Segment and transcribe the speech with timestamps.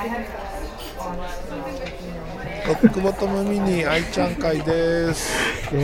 [0.00, 0.06] ロ
[2.72, 5.30] ックボトムミニ愛ちゃん会です。
[5.74, 5.76] え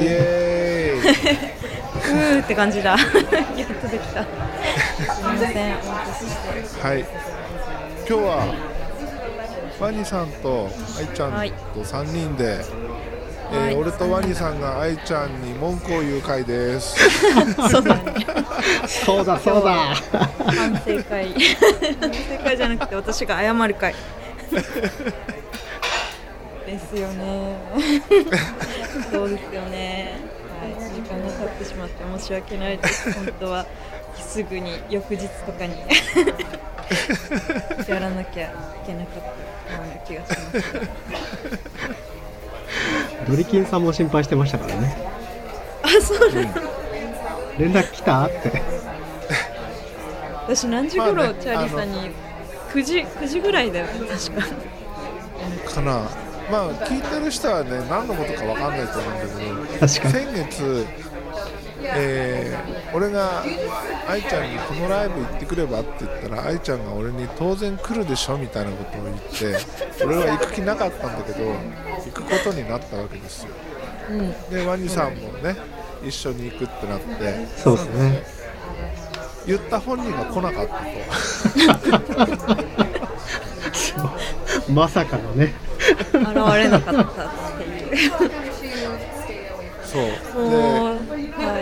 [0.00, 0.06] イ。
[0.06, 2.38] エーイ。
[2.38, 2.92] うーって感じだ。
[2.92, 4.24] やっとできた。
[4.24, 4.28] す
[5.20, 6.34] みませんお待たせし
[6.80, 6.80] て。
[6.80, 7.00] はい。
[7.00, 8.54] 今日は
[9.78, 12.64] ワニさんと愛ちゃんはいと3人で、
[13.52, 13.76] えーはい。
[13.76, 16.96] 俺とワニさんが愛ちゃんに文句を言う会です。
[17.70, 18.26] そうだね。
[18.86, 19.94] そうだそうだ。
[20.46, 21.32] 反省会。
[22.00, 23.94] 反省会じゃなくて私が謝る会。
[26.66, 27.56] ですよね。
[29.12, 30.18] そうですよね。
[30.60, 30.74] はい。
[30.94, 33.12] 時間が経ってしまって申し訳ないです。
[33.12, 33.66] 本当は。
[34.16, 35.74] すぐに翌日とかに。
[37.88, 38.50] やらなきゃい
[38.86, 39.22] けなかっ
[39.66, 42.01] たような気がします
[43.28, 44.96] ドリキンさんも心配してましたからね。
[45.82, 46.54] あそうなん。
[46.54, 46.62] だ
[47.58, 48.26] 連絡来た？
[48.26, 48.62] って。
[50.46, 52.10] 私何時頃、まあねチャーリーさんに
[52.72, 54.42] 9時9時ぐらいだよね確か。
[55.74, 55.92] かな。
[56.50, 59.26] まあ聞いてる人はね何のことかわかんないと思うんだけ
[59.74, 60.12] ど確かに。
[60.12, 60.86] 先月、
[61.84, 63.42] えー俺が
[64.06, 69.56] 愛ちゃんにこのライブ行ってくればって言ったら愛ちゃんが俺に当然来るでしょみたいなことを言って
[70.04, 71.38] 俺は行く気なかったんだけど
[72.04, 73.48] 行くことになったわけですよ。
[74.10, 75.56] うんでワニさんもね
[76.04, 78.22] 一緒に行くってなってそうですね。
[79.46, 82.02] 言った本人が来なかったと。
[84.72, 85.54] まさかのね。
[86.12, 87.12] 現れなかったっ
[87.58, 88.10] ていう。
[89.84, 90.50] そう。
[90.50, 90.91] ではい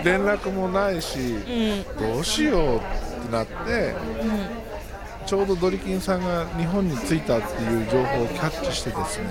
[0.04, 2.12] 連絡もないしうん。
[2.12, 2.80] どうしようっ
[3.26, 3.94] てなって
[5.26, 9.26] ちょうどドリキンさんが日本に着いたっていう情報をキャッチしてですね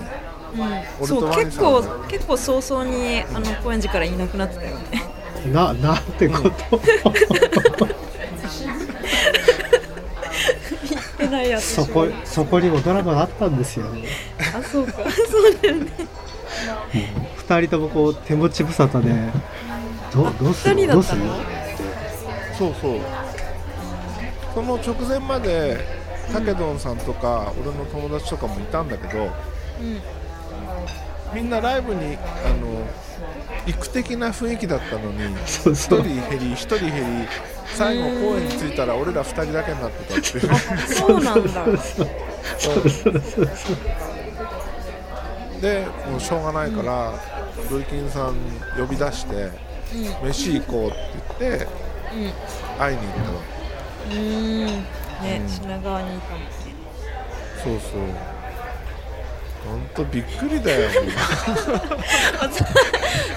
[0.99, 1.07] うん。
[1.07, 5.03] そう結構も結構早々にあの高円寺からいなくなってたよね。
[5.53, 6.81] ななんてこと？
[11.17, 13.85] 出ないやつそこそこにもドラマがあったんですよ。
[14.55, 14.93] あそうか。
[15.29, 15.91] そうだよね。
[17.37, 19.31] 二人ともこう手持ち無沙汰で
[20.13, 21.23] どどうす二人だったの？
[21.23, 21.43] るどうす
[21.83, 21.87] る？
[22.57, 22.99] そうそう。
[24.53, 25.77] その直前まで
[26.31, 29.31] タケドンさんとか俺の友達とかもいたんだけどうん。
[31.33, 32.87] みんなライブにあの
[33.67, 35.99] 行く的な雰囲気だったのにそう1そう。
[35.99, 37.27] 人減り1人減り
[37.67, 40.41] 最後公園に着いたら俺ら2人だけになってたっていう。
[40.87, 41.49] そうなんだ。
[41.53, 41.77] そう。
[42.57, 43.41] そうそうそ
[43.73, 43.77] う
[45.61, 47.13] でもうしょうがないから、
[47.69, 48.35] ドリキンさん
[48.77, 49.51] 呼び出して
[49.93, 50.27] うん。
[50.29, 50.97] 飯行こうって
[51.39, 51.67] 言って
[52.77, 53.25] 会いに行ったの
[54.11, 54.17] うん。
[54.17, 54.19] う
[54.65, 54.83] んね、
[55.41, 55.49] うん。
[55.49, 56.47] 品川にいたもんね。
[57.63, 58.01] そうそう。
[59.69, 60.89] ほんとびっくりだよ。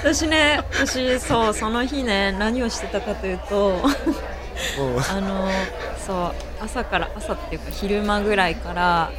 [0.03, 3.83] 私ね私そうその日ね何をしてたかというともう
[5.11, 5.49] あの
[6.07, 6.33] そう
[6.65, 9.11] 朝から朝っていうか昼間ぐらいから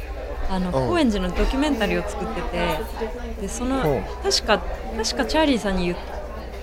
[0.50, 0.88] あのうん。
[0.88, 2.80] 高円寺のドキュメンタリーを作ってて
[3.42, 3.78] でそのう。
[3.98, 4.58] ん確か
[4.96, 5.96] 確かチャーリーさんに言っ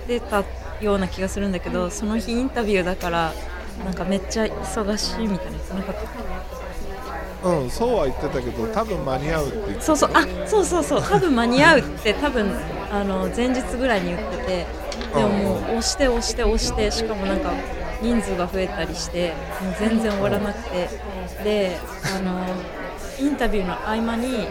[0.06, 0.42] てた
[0.82, 3.32] ような気がするんだけどその日インタビューだから
[3.84, 5.58] なんかめっちゃ忙しいみたいな。
[5.76, 6.04] なかったっ
[7.44, 10.10] うんそうは言ってたけど多分間に合うって言ってけそうそう。
[10.14, 11.02] あそうそうそう。
[11.02, 12.52] 多分間に合うって多分
[12.92, 14.66] あの前日ぐらいに言ってて
[15.14, 17.52] でももう押して押して押してしかもなんか
[18.00, 20.88] 人数が増えたりしてもう全然終わらなくて。
[21.42, 21.76] で
[22.16, 22.46] あの
[23.18, 24.46] インタビューの合間に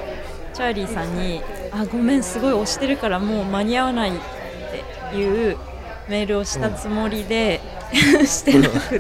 [0.53, 1.41] チャーリーさんに
[1.71, 4.13] 「あごめんすごい押してるからもう間に合わない」っ
[5.11, 5.57] ていう
[6.11, 7.61] メールをしたつもりで、
[8.27, 8.99] してなくっ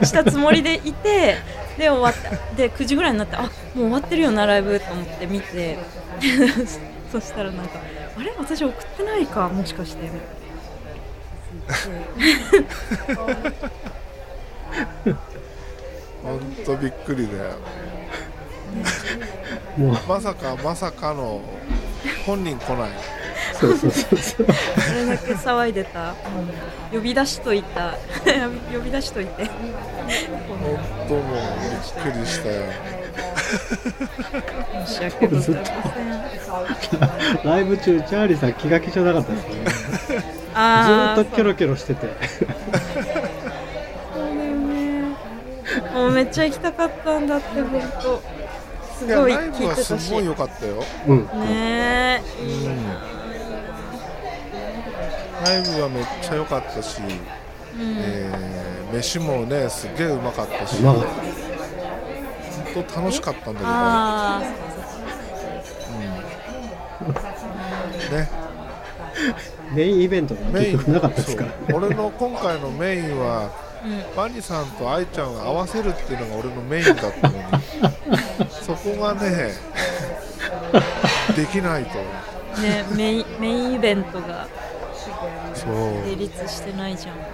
[0.00, 1.36] てしたつもりでいて
[1.78, 2.14] で終わっ
[2.56, 5.78] てで9時ぐらいになってあもう終わってるよなライブと思って見て
[7.10, 7.78] そしたらなんか
[8.18, 8.32] あれ？
[8.38, 10.02] 私送ってないかもしかして。
[10.04, 10.16] みた
[15.10, 15.18] いな
[16.22, 17.44] ほんとびっくりだよ。
[20.06, 21.40] まさかまさかの
[22.26, 22.90] 本人来ない
[23.58, 24.46] そうそうそうそう。
[24.46, 26.14] あれだけ騒いでた、
[26.92, 27.94] 呼び出しといた。
[28.72, 29.44] 呼び出しといて。
[29.44, 31.22] ほんともう
[32.04, 32.62] びっくりしたよ。
[34.86, 37.50] 申し訳ございません。
[37.50, 39.64] ライブ中チャーリーさん気が気じゃなかったですね。
[40.06, 42.06] ずっとキョロキョロしてて。
[42.38, 42.48] そう
[44.18, 45.02] だよね。
[45.94, 48.22] もうめっちゃ行きたかったんだって本当。
[48.98, 50.82] すごいライブは聞いてたしすごい良かったよ。
[51.06, 51.24] うん。
[51.40, 52.42] ねえ。
[52.42, 52.72] いいな
[55.48, 57.10] ライブはめっちゃ良かったし、うん。
[57.98, 61.04] えー飯もねすげえうまかったしまあ本
[62.88, 64.40] 当楽しかったんだあ
[67.98, 68.28] けどね。
[69.74, 70.78] メインイベントがメイン。
[70.78, 73.50] 結局なかったですか俺の今回のメインは、
[73.84, 74.16] うん。
[74.16, 77.44] バニさんと愛ちゃんを合わせるっていうのが俺のメインだったのに。
[78.62, 79.52] そこがね
[81.36, 81.98] できないと。
[82.62, 84.46] ねメインメインイベントが
[85.66, 85.74] そう。
[86.04, 87.16] 成立してないじゃん。
[87.16, 87.24] ね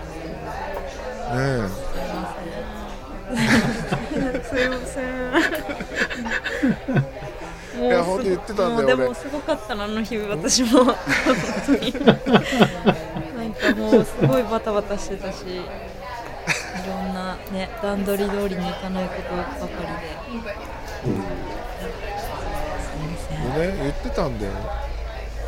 [4.43, 5.05] すいません。
[7.79, 10.85] もいやほんと言ってたんだよもうで俺もすごかったなあの日私も。
[10.85, 10.97] 本
[11.67, 12.17] 当になん
[13.55, 15.39] かもうすごいバタバタしてたし。
[15.45, 19.87] いろんなね段取り通りにいかないことばかり
[20.43, 21.13] で。
[23.55, 24.53] でね言ってたんだよ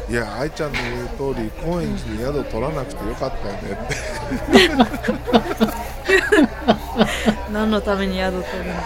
[0.08, 3.94] いや愛ちゃんの言う通り高円寺に宿取らなくてよかったよねって。
[7.50, 8.82] 何のために宿取るんだ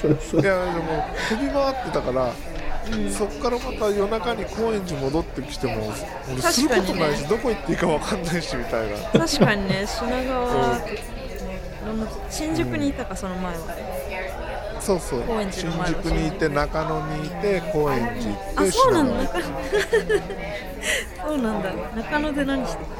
[0.00, 0.40] そうそう。
[0.40, 2.32] いやでも飛び回ってたから、
[3.10, 5.92] そっからまた夜中に高円寺戻ってきても
[6.30, 8.98] 俺することないし、どこ行っていいか分かんないしみたいな。
[9.20, 10.80] 確かにね品川
[12.30, 13.60] 新宿にいたかその前は
[14.84, 15.22] そうそう。
[15.22, 19.30] 高円寺新の前は宿にいて中野にいて高円寺行ってあそうなんだ。
[21.24, 21.72] そうなんだ。
[21.94, 22.90] 中野で何してた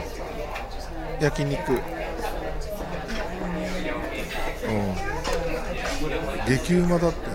[1.19, 1.73] て焼肉。
[1.73, 1.79] うん。
[6.47, 7.31] 激うまだって。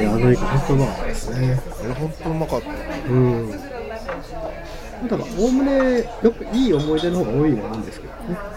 [0.00, 1.60] いやあのイカ本当うまかったですね。
[1.82, 2.68] あれ本当うまかった。
[3.08, 3.50] うん。
[3.50, 8.53] だからおおむねよくいい思い出の方が多いもんですけどね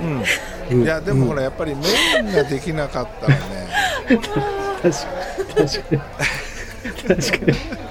[0.00, 0.22] うん。
[0.70, 1.82] うんいやでもほらやっぱりメ
[2.18, 3.68] インができなかったらね。
[4.08, 4.22] 確
[4.90, 5.10] か
[5.62, 5.68] に。
[5.68, 7.16] 確かに。
[7.16, 7.82] 確かに。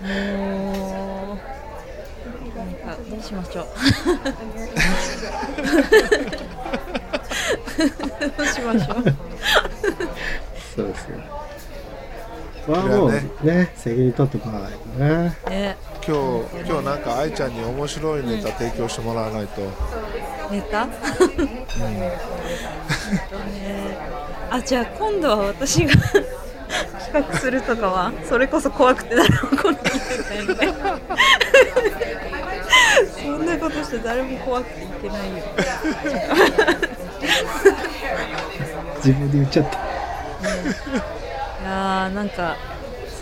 [0.00, 3.66] もうなんかどうしましょう
[8.36, 9.04] どうしましょう
[10.74, 11.28] そうですね
[12.66, 13.12] これはもう
[13.46, 15.76] ね責任取っておかないとねね
[16.10, 16.22] 今日
[16.68, 19.60] 今日なんか愛ちゃんに面白いネタ提供してもらわないと、
[20.50, 20.92] ネタ、ね
[24.50, 25.92] あじゃあ今度は私が
[26.98, 28.12] 企画するとかは？
[28.28, 29.76] それこそ怖くて誰も来ない
[30.48, 30.72] みたいな。
[30.96, 31.02] ね
[33.22, 35.36] そんなことして誰も怖くていけないよ。
[38.96, 39.78] 自分で言っちゃった。
[39.78, 39.80] い
[41.64, 42.56] やーなんか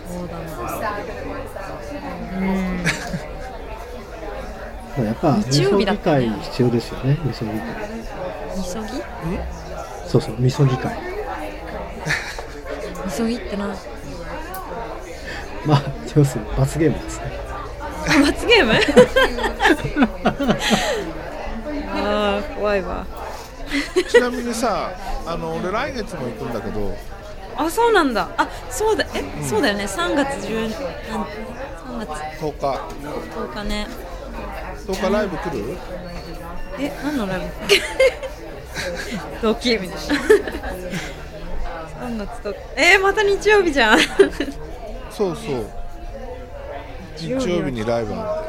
[0.08, 0.40] そうだな。
[2.38, 2.82] うん。
[4.96, 6.26] まあやっぱ日曜日だ味ったね。
[6.26, 7.66] 噌議会必要ですよね味噌議会
[8.56, 8.88] みそぎ
[10.08, 10.96] そうそう味噌議会
[13.05, 13.66] みそぎってな
[15.66, 15.82] まあ
[16.16, 17.31] 要するに罰ゲームですね。
[18.22, 18.72] 罰ゲーム？
[21.94, 23.06] あー怖いわ。
[24.08, 24.90] ちなみにさ
[25.26, 26.96] あの俺来月も行くんだけど
[27.58, 28.28] あそうなんだ。
[28.37, 29.05] あそうだ。
[29.14, 29.84] え、そうだよね。
[29.84, 32.10] 3月10なん3月。
[32.40, 32.64] 10日。
[33.34, 33.87] 10日ね。
[34.87, 35.76] 10日ライブ来る？
[36.78, 37.46] え何のライブ？
[39.43, 40.14] ドッキリみたいな。
[42.06, 42.55] 3月と。
[42.76, 43.99] えー、また日曜日じゃん。
[45.11, 45.66] そうそう。
[47.16, 48.44] 日曜日にライブあ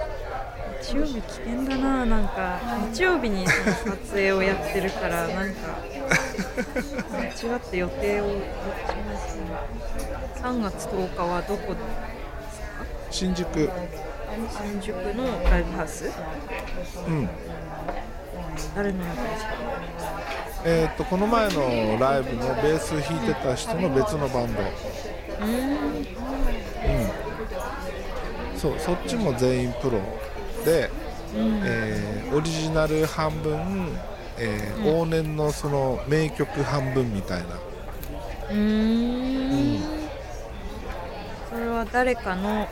[0.84, 2.06] 日曜日危険だな。
[2.06, 2.60] なんか
[2.94, 5.80] 日曜日に撮影をやってるからなんか
[6.10, 8.38] 間違って予定をやっ
[8.88, 9.44] ちゃいますね
[10.36, 11.78] 3月10日はどこる
[13.12, 13.48] 新宿。
[14.52, 16.12] 新宿のライブハウス。
[17.08, 17.28] うん。
[18.76, 19.52] 誰のライブですか
[20.66, 24.62] えーっとこの前のライブのベース弾いてた人の別のバンド。
[24.62, 25.50] うーん
[28.54, 28.60] うん。
[28.60, 30.00] そうそっちも全員プロ
[30.64, 30.92] で、
[31.36, 31.62] うん。
[31.66, 33.98] えーオリジナル半分、
[34.40, 37.48] えーうん往年のその名曲半分みたいな。
[38.52, 39.80] うーん。
[41.50, 42.68] それは誰かの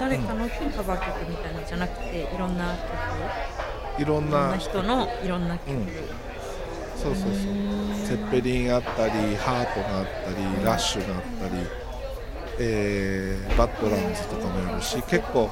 [0.00, 2.74] 誰かのカバー曲みたいなのじゃなくていろんな
[3.96, 4.02] 曲？
[4.02, 5.86] いろんいろんなな人のいろんな曲、うん。
[6.96, 7.32] そうそうそう。
[8.06, 11.66] セッペリンあったりハートがあったりラッシュがあったり、
[12.60, 15.50] えーバッドランズとかもやるし結構、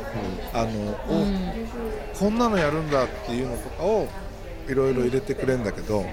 [0.54, 0.70] あの
[1.08, 1.52] おうん。
[2.18, 4.08] こんなのやるんだっていうのとかを
[4.68, 6.04] いろいろ入れてくれるんだけど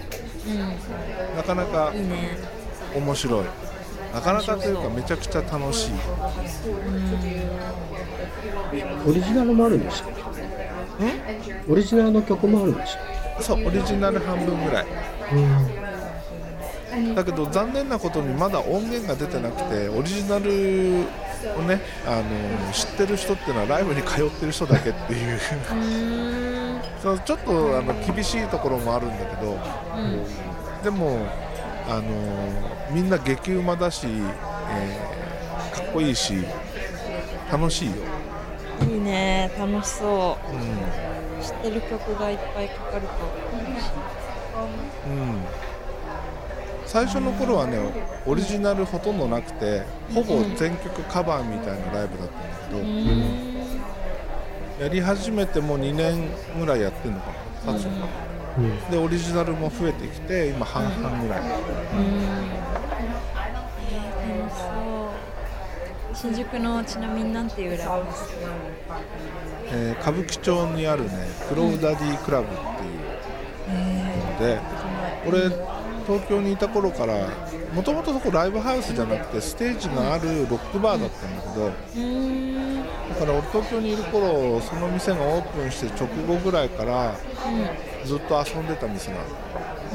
[1.35, 2.37] なかなかうん、いいね。
[2.95, 3.45] 面白い。
[4.13, 5.91] なかなかというかめちゃくちゃ楽しい。
[9.07, 10.23] オリジナルもあるんでしたっけ
[11.67, 13.03] オリジナルの曲もあるんでしたっ
[13.41, 14.85] そうオリジナル半分ぐらい。
[15.29, 15.35] け
[16.97, 17.15] うん。
[17.15, 21.05] だけど残念なことにまだ音源が出てなくてオリジナル
[21.57, 25.35] をねあの知ってる人っていうのはライブに通ってる人だけっていう。
[25.35, 26.62] うーん
[27.01, 29.57] そうちょっとあの厳しいところもあるんだけど
[30.83, 31.27] でも
[31.87, 32.03] あの
[32.91, 35.23] みんな激うまだし、えー
[35.73, 36.33] かっこいいし
[37.51, 37.93] 楽しいよ。
[38.81, 39.51] いいね。
[39.57, 40.55] 楽しそう。
[40.55, 40.59] ん。
[40.59, 43.07] う知ってる曲がいっぱいかかると。
[45.07, 45.45] うん。
[46.85, 47.79] 最初の頃はね
[48.25, 53.52] オリジナルほとんどなくてほぼ全曲カバーみたいなライブだったんだけど、うーん
[54.79, 57.27] やり始めてもう2年ぐらいやってんのか
[57.65, 58.07] な経つのかな、
[58.57, 58.91] うん。
[58.91, 61.47] でオリジナルも増えてきて今半々ぐらい、うん。
[61.47, 66.33] えー楽しそう。
[66.33, 68.29] 新宿のちなみになんていうライブですか
[69.71, 71.09] えー歌舞伎町にあるね
[71.49, 72.59] クロウダディクラブっていう
[73.69, 74.59] えので
[75.27, 75.49] 俺
[76.05, 77.29] 東京にいた頃から
[77.73, 81.71] もともとそこライブハウスじゃなくてステージがあるロックバーだったんだけど
[83.25, 87.15] から俺東京にいる頃その店がオープンして直後ぐらいから
[88.05, 89.29] ずっと遊んでた店がある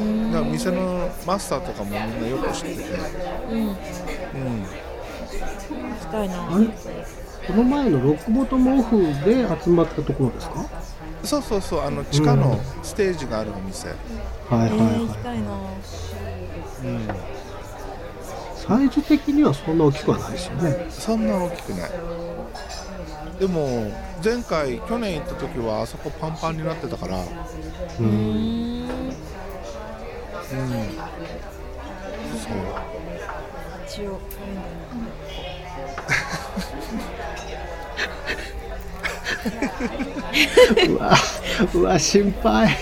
[0.01, 0.33] うん。
[0.33, 2.83] だから店のマスターとかもみんなよく知ってて。
[3.51, 3.67] うん。
[3.67, 3.77] 行うん。
[6.01, 6.37] きたいな。
[7.47, 10.65] この前のロックボトムオフで集まったところですか？
[11.25, 15.51] そうそうそうあの地下のステージがあるお店、はいはいえー、行きはたいな。
[16.85, 17.01] うん、い
[18.57, 20.87] サイズ的にはそんな大きくはないですよね。
[20.91, 21.91] そんな大きくない
[23.39, 23.93] でも
[24.25, 27.19] 前回去年行った時はあそこパンパンになってたから。
[28.01, 28.07] うん。
[28.07, 28.89] ううん。
[32.37, 32.55] そう。
[33.87, 34.21] 一応
[40.89, 41.15] うわ
[41.75, 42.77] うわ心配。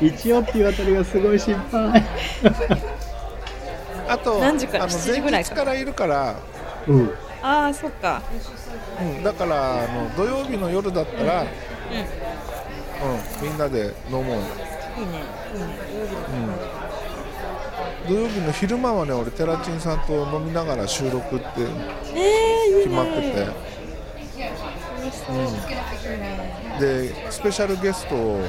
[0.00, 2.04] 一応っていうあたりがすごい心配。
[4.08, 4.84] あと何時から？
[4.84, 6.36] あの7時ぐらいか前日からいるから、
[6.88, 7.10] うん。
[7.42, 8.22] ああそっか。
[9.00, 11.48] うん、だからあの土曜日の夜だったら、うん。
[11.48, 11.52] うん。
[13.42, 14.42] みんなで飲もう、うん、いいね。
[15.52, 16.76] いいね
[18.08, 23.52] 土曜日の昼間はね俺テラチンさんと飲みながら収録って決まってて、楽
[25.10, 25.42] しそう、いい
[26.20, 28.44] ねでスペシャルゲストを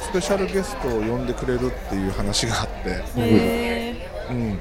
[0.00, 4.58] スペシャルゲストを呼んでくれるっていう話があって、へえうん、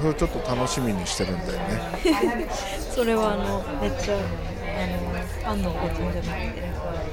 [0.00, 2.48] それちょっと楽しみにしてるんだよね。
[2.94, 4.18] それはあのめっちゃあ
[4.86, 6.62] のファンのことじゃなくて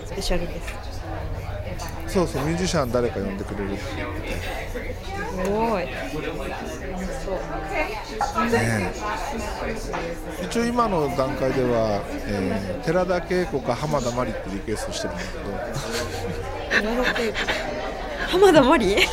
[0.06, 0.74] スペシャルです。
[2.08, 3.82] そうそうミュージシャン誰か呼んでくれるって。
[3.96, 4.34] 言ってて
[5.44, 5.88] すごい。
[7.24, 8.92] そうね
[10.44, 15.28] 一応今の段階では、えー寺田恵子か浜田真理ってリクエストしてるんだけ
[16.88, 17.32] ど。
[18.28, 18.98] 浜田真理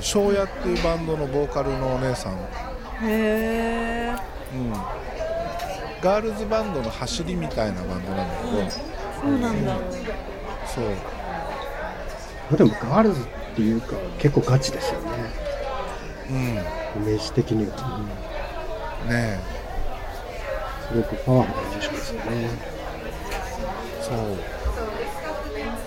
[0.00, 2.38] 庄屋っていうバンドのボーカルのお姉さん、うん、
[3.08, 4.12] へえ
[6.02, 8.70] ガールズバンドの走りみたいなバンドなんだけど、
[9.22, 9.76] そうなんだ。
[10.66, 10.84] そう。
[12.50, 15.08] まあでもガールズっていうか結構ガチですよね。
[16.30, 16.54] うん。
[16.56, 16.64] ね
[16.96, 18.00] イメージ的には、
[19.08, 19.38] え。
[20.92, 22.48] うん、すごくパワフルな印象ですよね。
[24.02, 24.18] そう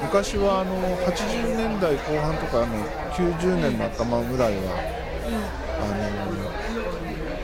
[0.01, 0.75] 昔はあの
[1.07, 4.62] 80年代後半とかあの90年の頭ぐらいは
[5.81, 5.88] あ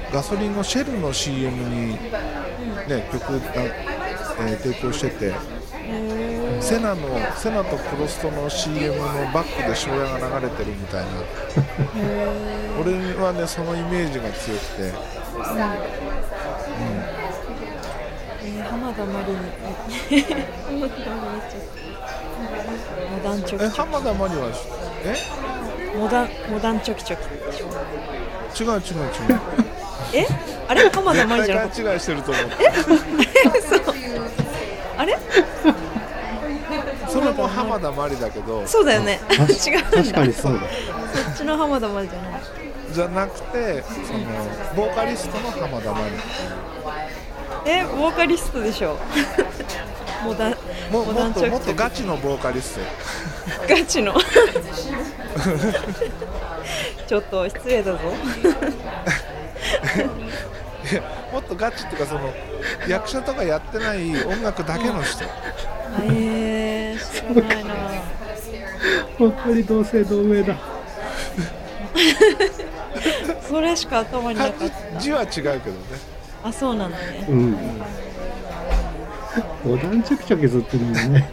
[0.10, 1.98] のガソリンのシェルの CM に、
[2.88, 3.92] ね、曲が、えー
[4.58, 5.34] 提供してて
[6.62, 11.12] セナのセナとプロストの CM のバックで庄屋が流れてるみたいな。
[12.80, 19.38] 俺はねそのイメージが強くて、えー、浜田真理に
[20.66, 21.81] 浜田真理めっちゃ
[23.12, 24.48] モダンチョえキチョ浜田真理は
[25.06, 25.16] え？
[25.92, 27.18] キモダンモダンチョキチョ
[28.58, 28.64] キ。
[28.64, 29.42] 違う違う違う。
[30.14, 30.28] え？
[30.68, 30.90] あれ？
[30.90, 32.46] 浜田真理じゃなかっ勘違いしてると思う。
[32.50, 32.58] た
[33.58, 33.76] 嘘
[34.98, 35.18] あれ？
[37.10, 38.66] それも浜田真理だけど。
[38.68, 39.20] そうだよね。
[39.30, 39.98] 違うんだ。
[39.98, 40.60] 確かにそうだ。
[41.26, 42.42] そっちの浜田真理じゃない。
[42.92, 44.20] じゃなくてその
[44.76, 46.12] ボーカリストの浜田真理
[47.66, 48.98] えボーカリストでしょ
[50.24, 50.56] モダン
[50.92, 52.82] ももっともっとガチのボーカリスト。
[53.68, 54.14] ガチの。
[57.08, 58.00] ちょっと失礼だぞ。
[61.32, 62.34] もっとガチっていうかその
[62.88, 65.24] 役者とかやってない音楽だけの人、
[66.04, 67.74] えー、知らないな。
[69.18, 70.56] 本当に同姓同名だ。
[73.48, 75.00] それしか頭になか漢った。
[75.00, 75.62] 字字は違うけどね。
[75.64, 76.12] 嗯
[76.44, 77.26] あそうなんだね。
[77.30, 77.56] うん
[79.64, 81.30] モダンチョキチョキずってるもんね。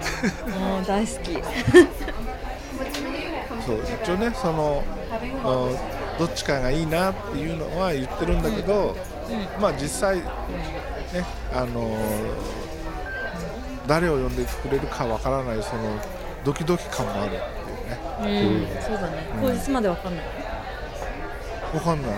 [0.58, 1.32] もう大好き。
[3.66, 4.82] そう一応ねその
[5.44, 5.68] あ
[6.18, 8.96] どっちかがいいなっていうのは言ってるんだけど、
[9.60, 10.24] まあ実際ね
[11.52, 11.96] あのー
[13.86, 15.98] 誰を呼んでくれるかわからないその
[16.44, 18.68] ドキドキ感もあるっていうね。
[18.76, 19.26] うん、そうだね。
[19.40, 20.24] 当日までわかんない。
[21.74, 22.10] わかんない。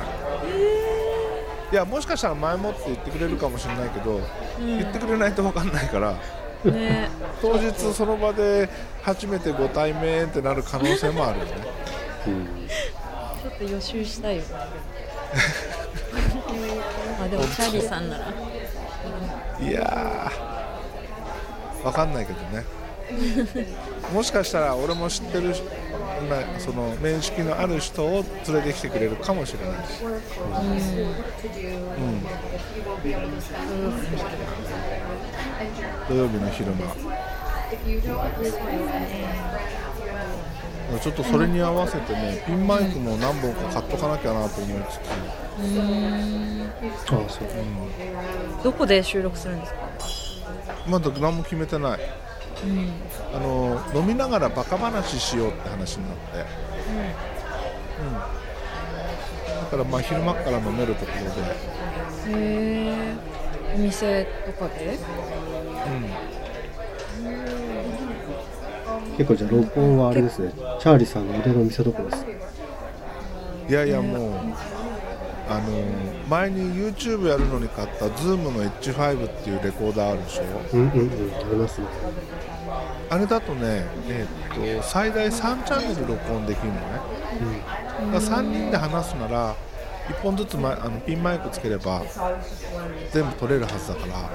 [1.73, 4.23] いやもしかしたら前もって言ってくれるかもしれないけど、うん
[4.59, 6.19] 言ってくれないとわかんないから。
[6.71, 7.09] ね。
[7.41, 8.69] 当日その場で
[9.03, 11.53] 初めてご対面ってなる可能性もあるよね。
[12.27, 12.47] うん。
[13.43, 14.43] ちょっと予習したいよ。
[17.21, 18.27] あでもチャーリーさんなら。
[19.61, 20.53] いやー。
[21.85, 22.65] わかんないけどね
[24.13, 25.55] もしかしたら俺も知ってる
[26.29, 30.09] なその面識のある人を連れてきてくれるかもしれないし、う。
[30.09, 30.13] ん。
[36.09, 36.95] 土曜日の昼間
[41.01, 45.01] ちょっとそれに合わせてねピンマイクも何本か買っとかなきゃなと思いつつ、
[47.13, 47.49] ああそう
[48.63, 49.61] どこで収録するん。
[49.61, 49.79] ですか
[50.87, 52.01] まだ何も決めてない
[53.35, 56.23] あの飲みながらバカ話しようって話になって、
[58.01, 58.13] うん。
[58.13, 62.41] だからまあ昼間から飲めるところで、へ
[62.89, 63.17] え
[63.75, 64.99] お店とかで？
[69.17, 70.53] 結構じゃあ録音はあれですね。
[70.53, 72.27] チャーリーさんの腕の見せ所です。
[73.69, 74.33] いやいやもう
[75.49, 75.63] あの
[76.29, 80.43] 前に YouTube やるのに買った Zoom の H5 っていうレコーダーあるでしょ？
[80.73, 81.87] うんうんうんありますね。
[83.11, 86.81] あれだとね、えーっと最大3チャンネル録音できるのね。
[88.13, 89.55] だから3人で話すなら
[90.09, 92.03] 1本ずつマイあのピンマイクつければ
[93.13, 94.31] 全部取れるはずだから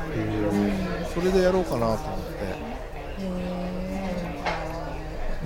[1.13, 2.66] それでやろうかなと思って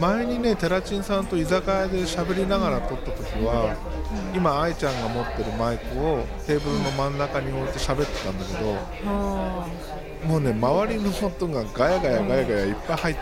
[0.01, 3.75] 前にねテラチンさんと居酒屋で喋りながら撮った時は
[4.33, 9.67] 今愛ちゃんが持ってるマイクをテーブルの真ん中に置いて喋ってたんだけどは
[10.25, 13.21] もうね周りの音がガヤガヤガヤガヤいっぱい入って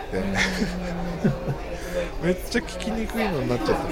[2.24, 3.90] めっちゃ聞きにくいのになっちゃったか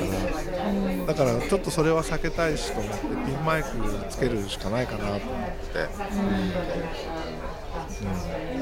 [1.07, 3.69] らだからちょっとそれは避けたいしと思ってピンマイク
[4.09, 5.27] つけるしかないかなと思って。
[5.85, 5.89] あ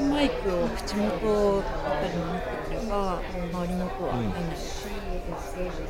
[0.09, 2.23] マイクを口元あたりに
[2.87, 4.23] 持ってくれば周りの音は入ん。
[4.29, 4.39] ない、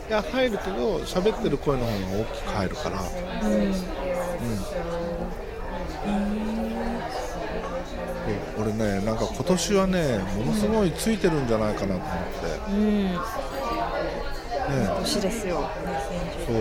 [0.08, 3.02] いや入るけど喋ってる声の方が大きく入るから。
[3.02, 3.08] うん。
[3.74, 3.80] そ
[8.34, 12.08] う俺ねなんか今年はねものすごいついてるんじゃないかなと思っ
[12.68, 12.72] て。
[12.72, 13.06] うん。
[13.06, 13.18] ね。
[15.00, 15.70] 年ですよ。
[16.46, 16.56] そう。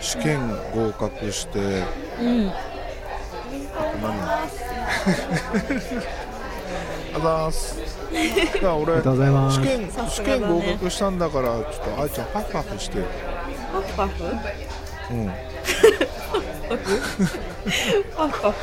[0.00, 0.40] 試験
[0.74, 1.58] 合格して。
[1.58, 1.62] う
[2.22, 2.50] ん。
[2.50, 2.52] あ
[3.92, 4.14] と何？
[7.14, 7.78] あざーす
[8.18, 9.00] だから俺
[9.52, 11.64] 試験試験合格したんだからちょっ
[11.96, 12.98] とあいちゃんパフパフして。
[13.72, 14.24] パフパフ
[15.10, 15.26] うん。
[18.16, 18.56] パフパフ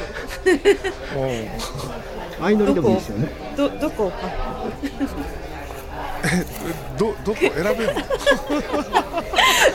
[2.39, 3.29] 相乗りでもいいですよね。
[3.55, 4.07] どどこ？
[4.07, 4.35] をパフパ
[6.97, 8.01] ど どこ選べるの？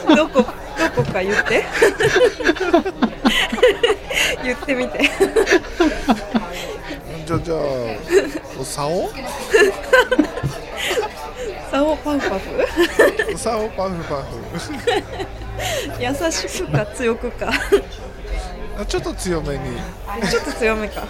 [0.06, 0.34] フどこ？
[0.42, 1.64] どこか言って。
[4.42, 4.98] 言ってみて
[7.50, 7.60] じゃあ
[8.08, 9.10] じゃあ竿
[11.70, 12.44] 竿パフパフ？
[13.38, 14.38] 竿パフパフ。
[16.00, 17.48] 優しくか強くか。
[17.50, 17.52] あ
[18.86, 19.76] ちょっと強めに、
[20.30, 21.02] ちょっと強めか。
[21.02, 21.06] う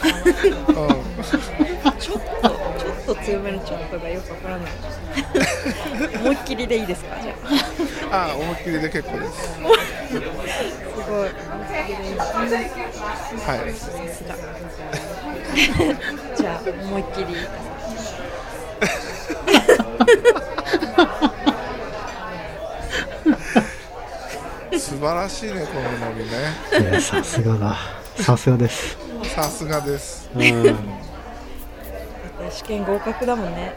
[1.99, 4.71] ちょっとちょっと強めのちょっとがよくわからない。
[6.17, 7.17] 思いっきりでいいですか？
[7.23, 7.35] じゃ
[8.13, 8.29] あ。
[8.29, 9.55] ん、あ思いっきりで結構です。
[9.55, 11.29] すごい。
[13.47, 13.73] はい。
[13.73, 14.35] さすが
[16.37, 17.37] じゃあ思いっきり
[24.79, 26.91] 素晴らしいねこのノリね。
[26.91, 27.77] いやさすがだ。
[28.17, 28.97] さすがです。
[29.25, 30.31] さすがです。
[30.35, 30.43] うん。
[32.51, 33.75] 試験合格だもんね。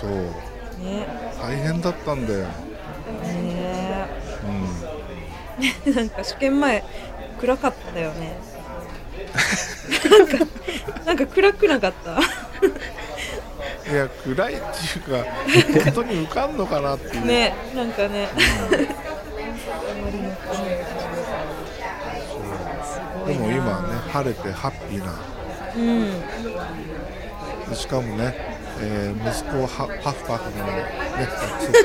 [0.00, 0.10] そう。
[0.10, 1.06] ね。
[1.40, 4.06] 大変だったんだよ、ね
[5.86, 6.82] う なんか試験前
[7.40, 8.36] 暗かったよね。
[10.10, 10.38] なんか
[11.06, 12.12] なんか暗くなかった？
[13.90, 14.62] ん、いや暗いってい
[15.18, 15.30] うか
[15.84, 18.28] 本当に浮かんのかなっていう、ねなんかね
[23.26, 25.14] でも今はね晴れてハッピーな。
[25.76, 26.20] うん。
[27.70, 28.34] でしかもね、
[28.80, 30.84] えー息子をハハフパフの、ね、
[31.18, 31.32] 約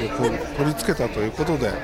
[0.10, 1.72] 束を取り付けたということで。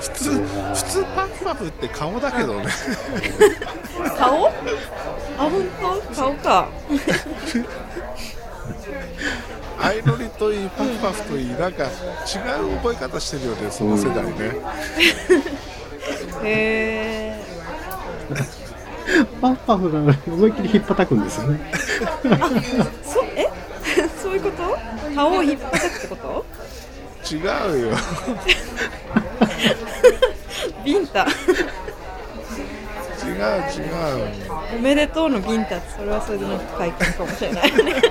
[0.00, 2.66] 普通普通パフパフって顔だけどね。
[4.18, 4.46] 顔？
[4.48, 4.50] あ
[5.38, 5.52] 本
[6.14, 6.14] 当？
[6.14, 6.68] 顔か
[9.82, 11.90] 相乗りといいパフパフといいなんか違う
[12.78, 14.32] 覚え方してるよねその世代ね。
[16.44, 17.42] へえ
[19.40, 21.72] パフパフが思いっきり引っ叩くんですよね。
[23.02, 23.48] そえ？
[24.22, 24.78] そういうこと？
[25.14, 27.34] 顔を引っ張くってこと？
[27.34, 27.38] 違
[27.86, 27.96] うよ。
[30.84, 31.26] ビンタ
[33.32, 33.38] 違う。
[33.38, 33.44] 違う
[34.76, 38.08] おめでとうのビンタってそれはそれでなんか快感かもしれないおめでと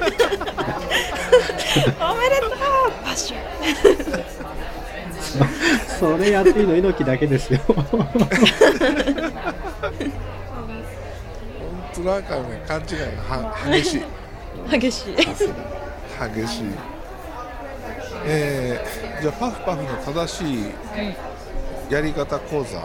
[2.47, 2.51] う。
[3.03, 3.39] パッション
[5.99, 7.59] それやっていいの猪木だけですよ。
[7.67, 7.75] 本
[11.93, 12.87] 当なんかね勘違い
[13.29, 14.01] がは激しい。
[14.69, 15.15] 激しい。
[15.15, 15.25] 激
[16.47, 16.63] しい。
[18.25, 20.71] えー、じゃあパフパフの正しい
[21.89, 22.79] やり方講座、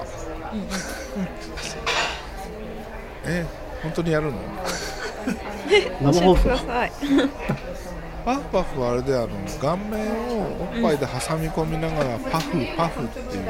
[3.26, 3.44] え
[3.82, 4.38] 本当にやるの？
[6.00, 6.42] 生放送。
[6.44, 6.92] 教えてください。
[8.24, 9.28] パフパフはあれであの
[9.60, 10.00] 顔面
[10.36, 13.44] をおっぱいで挟み込みながらパフパフっていう。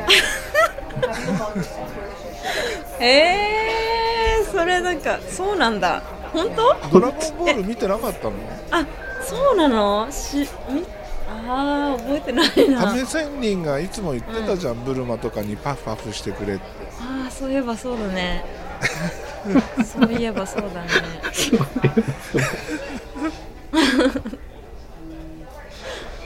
[3.01, 6.03] えー、それなんかそうなんだ。
[6.33, 6.75] 本当？
[6.91, 8.33] ドラゴンボール見てなかったの？
[8.71, 8.87] あ
[9.25, 10.11] そうなの？
[10.11, 10.85] しみ
[11.29, 12.81] あー覚えてないな。
[12.93, 16.63] 亀仙人がいつも言ってたじゃん、ブルマとかにパフパフしてくれって。
[17.01, 18.45] ああそういえばそうだね
[19.85, 20.89] そういえばそうだね。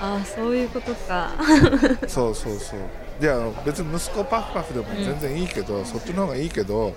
[0.00, 1.32] ああそういうことか。
[2.06, 2.80] そうそうそう
[3.20, 6.94] いや別に息子パフパフでも全然いいけど、そっちの方がいいけど。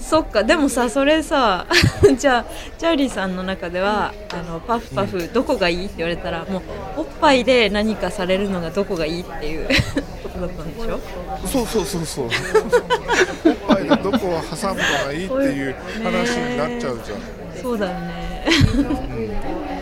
[0.00, 0.42] そっか。
[0.44, 1.66] でもさそれさ
[2.18, 2.44] じゃあ
[2.78, 6.62] チャーリーさんの中ではあのパフパフどこがいいって言われたらもう
[6.98, 9.68] おっぱいで何かされるのがどこがいいっていう
[10.22, 11.00] ことだったんでしょ？
[11.46, 12.26] そうそうそうそう。
[12.26, 18.46] おっぱいでどこを挟むのがいいっていう話になっちゃうじゃん、そうだよね。
[18.74, 19.77] うん、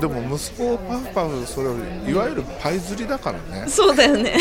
[0.00, 1.68] でも息子パフパフそれ
[2.10, 3.66] いわゆるパイ釣りだからね。
[3.70, 4.36] そうだよね。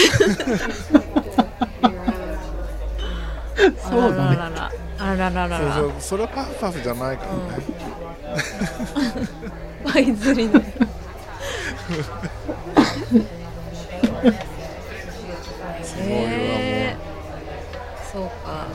[3.90, 4.36] そうだね。
[4.36, 4.72] あららら。
[5.00, 5.74] あらららら。
[5.76, 6.02] そうそう。
[6.02, 7.64] それはパフパフじゃないからね、
[9.86, 10.74] パイ釣りね。
[15.84, 16.30] すごいわもう。
[16.30, 18.12] えー。
[18.12, 18.68] そうか。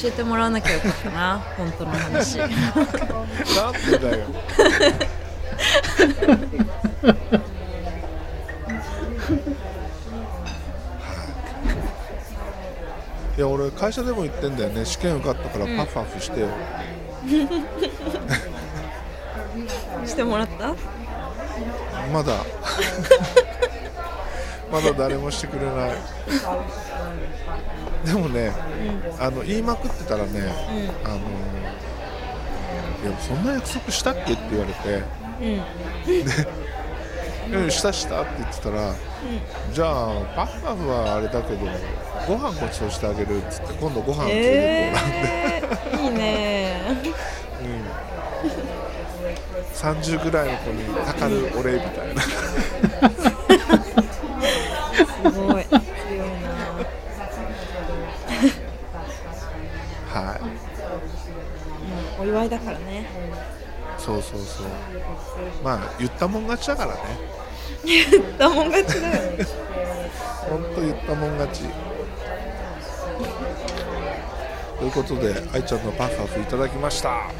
[0.00, 2.38] 教えてもらわなきゃよかったな本当の話。
[2.38, 4.26] なんでだよ
[13.36, 14.84] いや俺会社でも言ってんだよね。
[14.84, 16.48] 試験受かったからパフパフしてよ、
[20.04, 20.74] してもらった？
[22.12, 22.32] まだ。
[24.72, 25.92] まだ誰もしてくれない。
[28.04, 28.50] でもね、
[29.20, 30.52] あの言いまくってたらね、
[31.04, 31.20] あのい
[33.12, 34.32] やそんな約束したっけ？
[34.32, 35.02] って言われて
[35.40, 35.62] うん。
[37.50, 38.94] うん、したしたって言ってたら、
[39.72, 41.66] じゃあパフパフはあれだけど
[42.26, 46.82] ご飯ごちそうしてあげるっつって今度ご飯連れてえってもらって、ー、いいね
[47.62, 47.82] うん、
[49.74, 52.22] 30ぐらいの子にたかるお礼みたいな。
[52.22, 52.30] す
[55.30, 55.64] ごい。
[55.64, 55.78] 強いな。
[60.20, 60.40] はい。
[62.20, 63.06] お祝いだからね
[64.08, 64.66] そうそうそう。
[65.62, 67.00] まあ言ったもん勝ちだからね。
[68.38, 69.46] だもん勝ちだよね。
[70.48, 71.64] ほんと言ったもん勝ち。
[74.78, 77.30] ということで愛ちゃんのパフパフいただきました。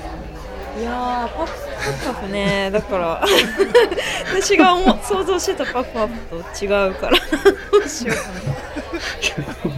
[0.78, 2.70] いやーパフパフね。
[2.70, 3.24] だから
[4.31, 7.18] 私が思う想像してたパフパフと違うから。
[7.72, 8.22] どうしようか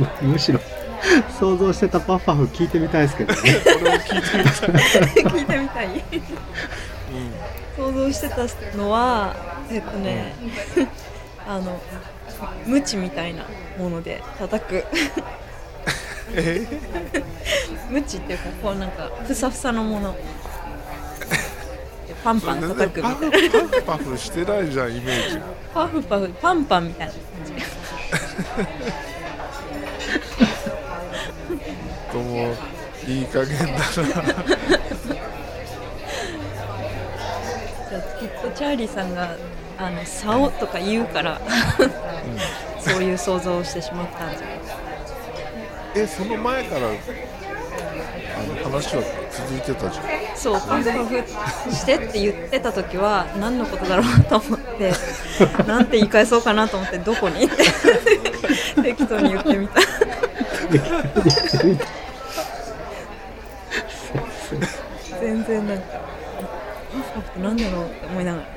[0.02, 0.10] な。
[0.22, 0.58] むしろ
[1.38, 3.40] 想像してたパフパフ聞いてみたいですけどね。
[3.80, 6.04] 俺も聞いてみたい、 聞いてみたい。
[7.76, 9.34] 想像してたのは
[9.70, 10.34] えっとね
[11.48, 11.80] あの
[12.66, 13.44] ムチみたいな
[13.78, 14.84] もので叩く。
[16.34, 16.64] え？
[17.90, 20.14] ムチっていうかこうなんかふさふさのもの。
[22.06, 23.68] でパンパン全叩く然みたいな。
[23.68, 25.40] パフパフパフしてないじゃんイメージ
[25.74, 27.52] パフパフパンパンみたいな感じ
[32.12, 32.54] とも
[33.06, 33.78] いい加減だな。
[38.18, 39.34] きっとチャーリーさんが
[39.78, 41.40] あの竿とか言うから、
[42.80, 44.60] そういう想像をしてしまったんじゃない？
[45.96, 50.04] えその前からあの話は続いてたじゃん。
[50.36, 54.92] そうパフパフしてって言ってた時は何のことだろうと思って
[55.66, 57.44] なんて言い返そうかなと思ってどこに？
[57.44, 57.56] って
[58.82, 59.80] 適当に言ってみた
[65.20, 65.84] 全然なんか
[66.92, 68.50] パフパフって何だろうって思いながらね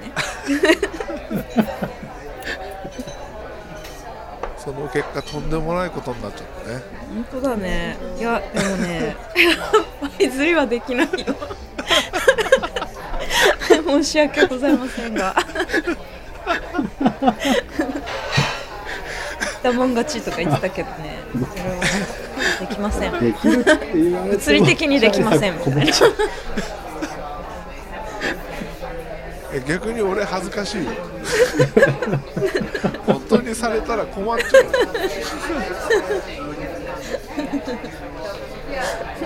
[4.58, 6.82] その結果とんでもないことになっちゃったね
[7.13, 9.17] 本当だねいやでもね
[9.99, 11.12] パイ釣りはできないよ
[13.86, 15.36] 申し訳ございませんが
[19.63, 21.80] だもん勝ちとか言ってたけどねそれは
[22.60, 25.84] できませんできるって物理的にできませんみたいな
[29.54, 30.91] え逆に俺恥ずかしいよ
[33.06, 34.65] 本当にされたら困っちゃう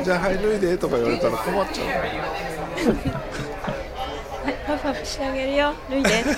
[0.04, 2.12] じゃあはい脱いでとか言われたら困っちゃうはい
[4.67, 6.30] パフパフしてあげるよ脱いでって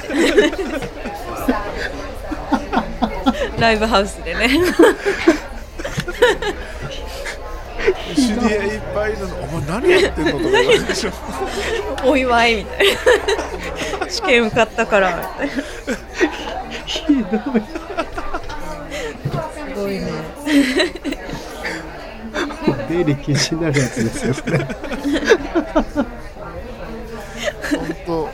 [3.60, 4.50] ライブハウスでね。
[8.16, 11.12] 知り合いいっぱいいるのお前何やってんのとか言わでしょ
[12.06, 12.88] お祝いみたい
[14.02, 14.10] な。
[14.10, 15.64] 試験受かったからみたいな
[16.86, 17.22] ひどい
[19.54, 20.08] すごいね。
[22.90, 24.60] 出入り禁止になるやつですよそれ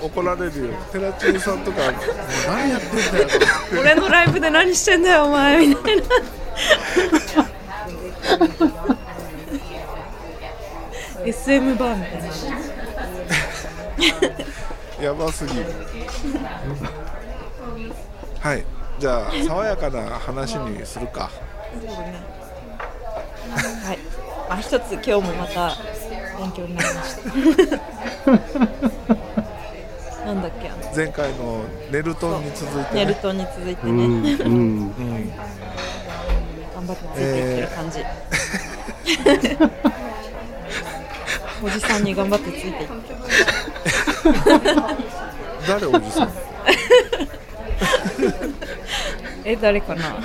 [0.06, 0.74] 怒られるよ。
[0.91, 2.02] 寺中さんとかもう
[2.48, 3.28] 何やってんだよ
[3.80, 6.04] 俺のライブで何してんだよお前みたいな。
[11.26, 12.22] SM バーみたい
[15.00, 15.04] な。
[15.04, 15.65] やばすぎる。
[18.39, 18.63] はい。
[19.00, 21.32] じゃあ爽やかな話にするか。
[23.84, 24.00] はい。
[24.48, 25.76] あ一つ今日もまた
[26.38, 27.22] 勉強になりました
[30.56, 33.06] け前回のネルトンに続いて、ね。
[33.06, 35.30] ネルトンに続いてね、うんうんうん、
[36.74, 38.00] 頑張ってついていってる感じ、
[41.65, 42.86] おじさんに頑張ってついていって。
[45.68, 46.32] 誰おじさん？
[49.46, 50.20] え誰かな？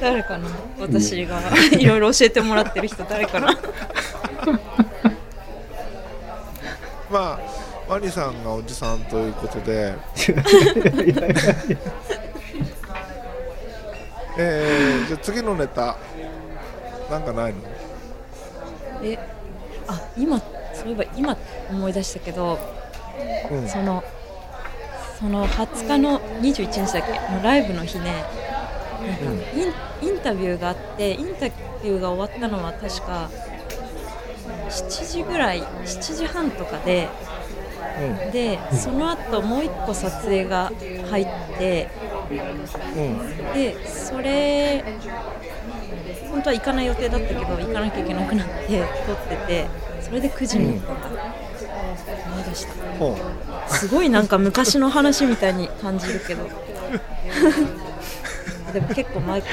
[0.00, 0.48] 誰かな？
[0.80, 1.40] 私が
[1.78, 3.48] いろいろ教えてもらってる人誰かな？
[7.10, 7.40] まあ
[7.88, 9.94] ワニさんがおじさんということで。
[14.36, 15.96] えー、じゃあ次のネタ
[17.08, 17.60] なんかないの？
[19.04, 19.16] え
[19.86, 20.40] あ今
[20.72, 21.36] そういえば今
[21.70, 22.58] 思い出したけど
[23.50, 23.68] うん。
[23.68, 24.02] その
[25.20, 27.12] その20日の21日だっけ？
[27.32, 28.24] のライブの日ね。
[29.06, 29.44] なんか
[30.02, 33.30] インインタビューがあってインタビューが終わったのは確か
[34.70, 37.08] 7時ぐらい7時半とかで
[38.32, 40.72] でその後もう1個撮影が
[41.10, 41.26] 入っ
[41.58, 41.88] て
[42.96, 43.18] うん。
[43.18, 44.84] うんでそれ
[46.30, 49.66] 本当は行かない予定だったけど行かなきゃいけなくなって撮ってて
[50.00, 50.74] それで9時に思
[52.40, 52.72] い出した。
[53.68, 56.42] すごいなんか昔の話みたいに感じるけど。
[58.74, 59.46] でも結構前か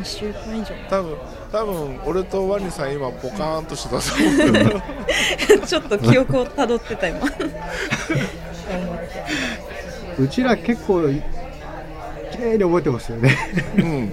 [0.00, 0.74] 2週間以上。
[0.88, 1.16] 多分
[1.52, 4.80] 多分俺とワニさん今ポカーンとしてたと思うけど。
[5.48, 7.26] 前ちょっと記憶をたどってた今。
[10.18, 11.08] うちら結構
[12.30, 13.36] 綺麗に覚えてますよね。
[13.76, 14.12] うん。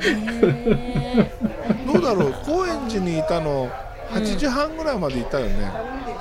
[0.00, 1.30] へ
[1.92, 3.70] どうだろう高円寺にいたの
[4.10, 5.70] 8時半ぐらいまでいたよね、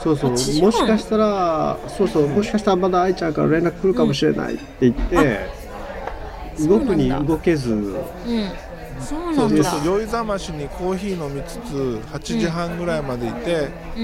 [0.03, 0.31] そうそう。
[0.31, 0.71] も8時半。
[0.71, 5.49] しかしたらそうそうもしかしたらまだ愛ちゃんから連絡来るかもしれないって言って、
[6.67, 7.73] 動くに動けず。
[7.73, 7.95] うん
[8.99, 13.99] そうそうんでなだ酔いざましにコーヒー飲みつつ8時半ぐらいまでいて、う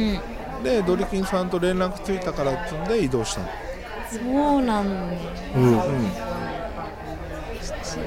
[0.60, 0.64] ん。
[0.64, 3.48] でドリキンさんと連絡ついたからっつんで移動したの。
[4.10, 4.20] そ
[4.58, 4.94] うなんだ。
[5.56, 5.80] うんうん。
[7.82, 8.00] すい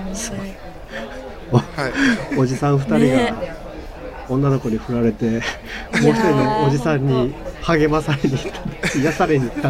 [0.00, 0.38] ません。
[1.52, 1.62] は
[2.34, 3.26] いおじさん2人ね。
[3.30, 3.36] が
[4.28, 5.40] 女の子に振られて、もう
[6.10, 9.68] 一人のおじさんに励まされに行った 癒されに行った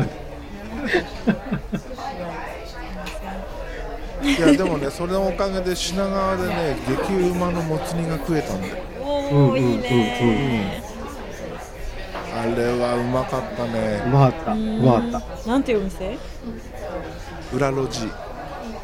[4.27, 10.83] いやでもねそれのおかげで品川でね激うまのもつ煮が食えたんだよおおいいね
[12.35, 14.53] あれはうまかったうねまかった。
[14.53, 15.49] うまかった。
[15.49, 16.19] なんていうお店？
[17.55, 18.11] 裏路地。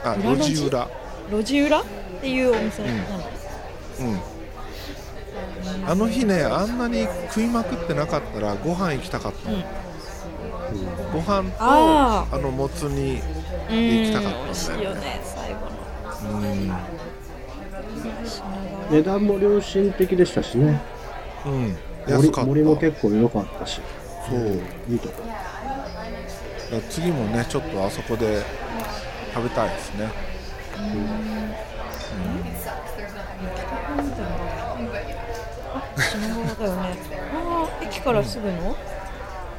[0.05, 0.66] あ裏路地？
[0.66, 0.88] 裏。
[1.31, 1.85] 路地裏っ
[2.20, 2.96] ていうお店なん。
[3.09, 3.16] だ
[4.00, 5.87] うん。
[5.87, 9.64] あの日ねあんなに食いまくってなかったらご飯行きたかったの、うん。
[11.12, 13.20] ご飯とああのもつ煮
[13.70, 15.20] うん行きたかったんだよね
[18.90, 20.80] 値段も良心的でしたしね。
[21.46, 21.76] うん。
[22.06, 22.46] 安かった。
[22.46, 23.80] 森森も結構良かったし。
[24.28, 24.60] そう。
[24.88, 25.22] いいとこ。
[26.88, 28.42] 次もねちょっとあそこで
[29.34, 30.10] 食べたいですね。
[35.74, 36.96] あ品川だよね。
[37.34, 38.74] ああ駅からすぐの？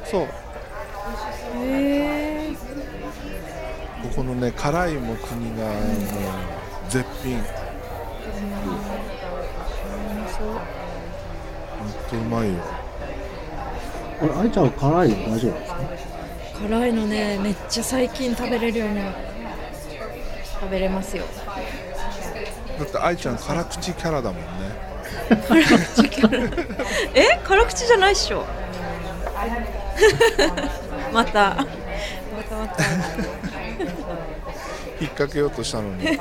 [0.04, 0.26] そう。
[1.56, 1.56] へ
[2.50, 2.54] え
[4.02, 5.74] ここのね辛いもつ煮がもう
[6.88, 7.40] 絶品。
[10.36, 10.54] そうほ
[11.84, 12.54] んとうまいよ。
[14.20, 15.78] これ愛ちゃんは辛いの大丈夫ですか？
[16.68, 19.18] 辛いのねめっちゃ最近食べれるようになった
[20.60, 21.24] 食べれますよ。
[22.78, 24.48] だって愛ちゃん辛口キャラだもんね。
[25.48, 26.38] 辛口キャラ？
[27.14, 27.40] え？
[27.44, 28.44] 辛口じゃないっしょ。
[31.12, 31.54] また。
[31.54, 31.66] ま
[32.48, 32.84] たまた
[35.04, 36.18] 引っ掛けようとしたのに。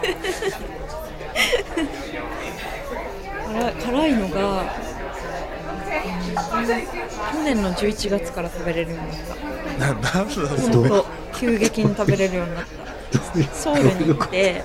[3.83, 4.67] 辛いのが、うん
[7.33, 10.17] 去年の11月から食べれるようになった。
[10.19, 13.53] ななんだ急激に食べれるようになった。
[13.53, 14.63] ソウルに行って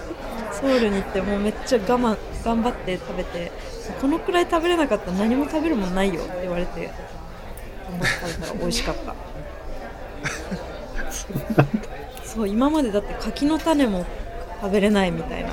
[0.53, 3.53] ソウルに行ってもうめっちゃ我慢頑張って食べて
[4.01, 6.91] このくらい食べれなかったら何も食べるもんないよって言われて
[7.91, 9.15] 頑張って食べたら美味しかった
[12.39, 14.07] そう今までだって柿の種も
[14.63, 15.51] 食べれないみたいな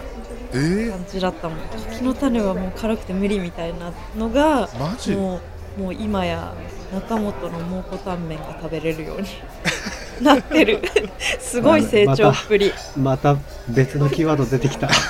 [0.53, 1.57] えー、感じだったもん。
[1.89, 5.15] 柿の種はもう辛くて無理みたいなのがマジ？
[5.15, 5.41] も
[5.77, 6.53] うもう今や
[6.93, 9.27] 中本の蒙古タンメンが食べれるように
[10.23, 10.79] なってる。
[11.39, 13.35] すごい成長っぷり、また
[13.67, 14.87] 別のキーワード出てきた。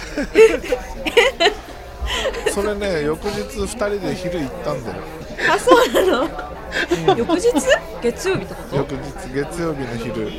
[2.52, 4.98] それね翌日2人で昼行ったんだよ。
[5.54, 7.16] あそうなの？
[7.18, 7.52] 翌日？
[8.02, 8.76] 月曜日ってこと？
[8.78, 10.32] 翌日月曜日の昼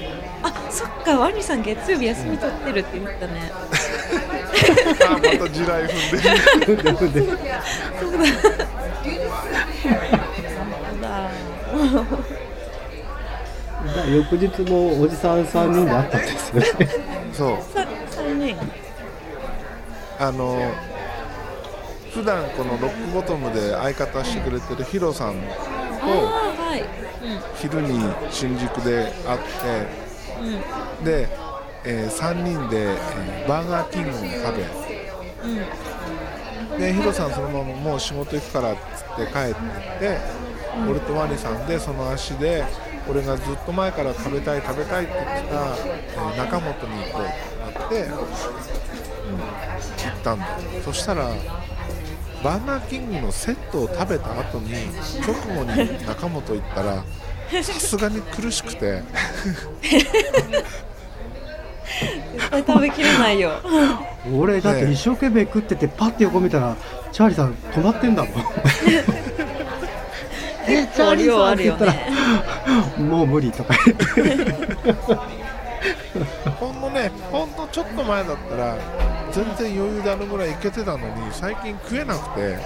[0.47, 3.51] あそっかワニさん月曜日休み取ってるって言ったね。
[5.07, 7.27] あまた地雷踏んでる。
[7.27, 7.27] で
[8.01, 8.13] そう
[11.03, 11.19] だ。
[14.09, 16.67] 翌日もおじさん3人で会ったんですよね
[17.33, 17.57] そう。
[17.75, 18.57] さ三人。
[20.19, 20.73] あの
[22.13, 25.35] 普段このロックボトムで相方してくれてるヒロさんあ
[26.01, 26.31] と
[27.57, 29.39] 昼に新宿で会っ
[30.01, 30.06] うん
[31.05, 31.29] で、
[31.85, 34.27] え3人で、えーバーガーキングを食う
[36.75, 39.55] んでヒロさんそのままもう仕事行くからっつって帰ってっ
[40.01, 40.19] て、
[40.91, 42.65] 俺とワニさんでその足で
[43.09, 48.27] 俺がずっと前から食べたい食べたいって言ってた、えー中本に行こうってなって、うん、行
[50.19, 50.47] ったんだ。
[50.85, 51.31] そしたら
[52.43, 54.73] バーガーキングのセットを食べた後に
[55.25, 57.05] 直後に中本行ったら
[57.63, 59.03] さすがに苦しくて。
[62.37, 63.53] 絶対食べきれないよ。
[64.35, 64.93] 俺だってね。
[64.93, 66.77] 一生懸命食っててパッて横見たら
[67.13, 68.33] チャーリーさん止まってんだもん。
[70.69, 72.11] えチャーリーさんって言ったら、ね
[72.99, 73.75] もう無理とか。
[73.85, 74.05] 言って
[76.59, 78.77] ほんのねほんのちょっと前だったら
[79.31, 82.59] 全然余裕であるぐらいいけてたのに最近食えなくて。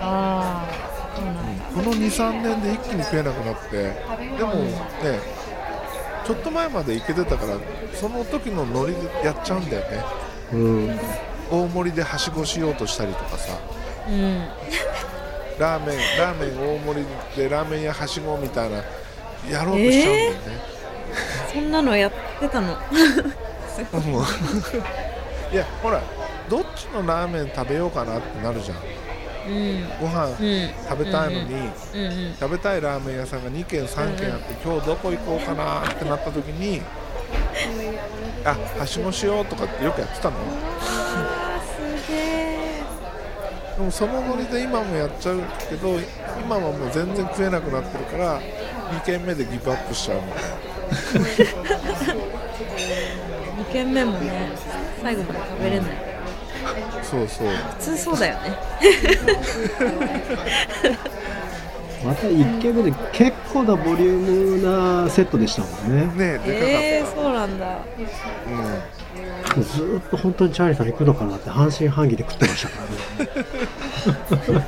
[0.00, 3.94] ああこの23年で一気に食えなくなって
[4.36, 4.78] でもね
[6.24, 7.58] ちょっと前までいけてたから
[7.94, 10.04] その時のノリでやっちゃうんだよね。
[10.52, 10.98] うん。
[11.50, 13.58] 大盛りではしごしようとしたりとかさ。
[14.08, 14.42] うん。
[15.58, 18.76] ラーメンラーメン大盛りでラーメン屋はしごみたいな
[19.48, 20.38] やろうとしちゃうんだよね、
[21.52, 22.68] そんなのやってたの？
[22.72, 22.74] うん。
[25.52, 26.02] いやほら
[26.48, 28.78] どっちのラーメン食べようかなってなるじゃん
[30.00, 30.70] ご飯うん。
[30.88, 31.70] 食べたいのに、
[32.40, 36.82] 食べたいラーメン屋さんが2軒3軒あって、今日どこ行こうかなってなった時に
[38.44, 40.36] あはしごしようとかってよくやってたの。
[42.06, 42.54] すげえ
[43.76, 45.98] でもそのノリで今もやっちゃうけど
[46.44, 51.52] 今はもう全然食えなくなってるから2軒目でギブアップしちゃうみたいな
[53.64, 54.52] 2軒目もね
[55.02, 56.13] 最後まで食べれない
[57.14, 57.48] そうそう。
[57.48, 58.56] 普通そうだよね。
[62.04, 66.34] また1軒目で結構なボリュームなセットでしたもんね。
[66.34, 67.78] ねえでえー、かかっそうなんだ。
[69.48, 73.30] た、ずーっと本当にチャーリーさん行くのかなって半信半疑で食ってましたからね。
[74.06, 74.62] うん、そうなん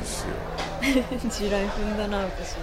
[0.00, 0.28] ですよ。
[1.30, 2.56] 地雷踏んだな私。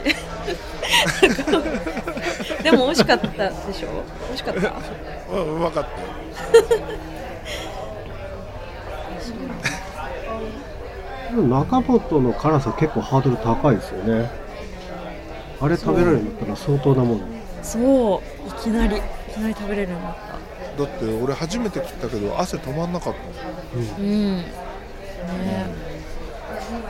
[2.61, 3.33] でも美味しかったで
[3.73, 3.87] しょ？
[4.27, 4.73] 美味しかった？
[5.33, 5.89] うんうまかった
[6.57, 6.85] よでも
[11.31, 14.29] 中本の辛さ結構ハードル高いですよね。
[15.61, 17.21] あれ食べられるんだったら相当なもん
[17.61, 19.01] そういきなりい
[19.33, 20.83] きなり食べれるようになった。
[20.83, 23.19] だって俺初めて食ったけど汗止まんなかった
[23.77, 23.85] もん。
[23.99, 24.37] うん。
[24.37, 24.45] ね